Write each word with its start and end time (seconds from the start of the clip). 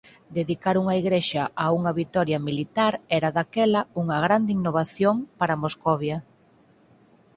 Dedicar 0.37 0.75
unha 0.81 0.95
igrexa 1.01 1.43
a 1.63 1.65
unha 1.77 1.95
vitoria 2.01 2.43
militar 2.47 2.93
era 3.17 3.33
daquela 3.37 3.81
"unha 4.01 4.17
grande 4.25 4.51
innovación" 4.57 5.15
para 5.39 5.59
Moscovia. 5.63 6.17